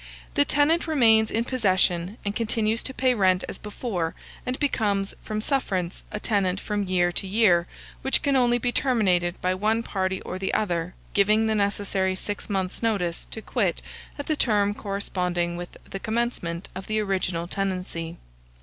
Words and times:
The 0.33 0.45
tenant 0.45 0.87
remains 0.87 1.29
in 1.29 1.43
possession, 1.45 2.17
and 2.25 2.35
continues 2.35 2.81
to 2.81 2.91
pay 2.91 3.13
rent 3.13 3.43
as 3.47 3.59
before, 3.59 4.15
and 4.47 4.57
becomes, 4.59 5.13
from 5.21 5.41
sufferance, 5.41 6.03
a 6.11 6.19
tenant 6.19 6.59
from 6.59 6.85
year 6.85 7.11
to 7.11 7.27
year, 7.27 7.67
which 8.01 8.23
can 8.23 8.35
only 8.35 8.57
be 8.57 8.71
terminated 8.71 9.39
by 9.43 9.53
one 9.53 9.83
party 9.83 10.19
or 10.21 10.39
the 10.39 10.55
other 10.55 10.95
giving 11.13 11.45
the 11.45 11.53
necessary 11.53 12.15
six 12.15 12.49
months' 12.49 12.81
notice 12.81 13.25
to 13.29 13.43
quit 13.43 13.83
at 14.17 14.25
the 14.25 14.35
term 14.35 14.73
corresponding 14.73 15.55
with 15.55 15.77
the 15.87 15.99
commencement 15.99 16.67
of 16.73 16.87
the 16.87 16.99
original 16.99 17.45
tenancy. 17.47 18.17